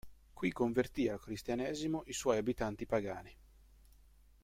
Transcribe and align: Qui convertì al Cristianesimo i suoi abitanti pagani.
Qui 0.33 0.51
convertì 0.51 1.07
al 1.09 1.19
Cristianesimo 1.19 2.01
i 2.07 2.13
suoi 2.13 2.37
abitanti 2.39 2.87
pagani. 2.87 3.37